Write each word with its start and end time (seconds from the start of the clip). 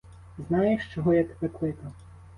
Знаєш, 0.47 0.93
чого 0.93 1.13
я 1.13 1.23
тебе 1.23 1.47
кликав? 1.59 1.91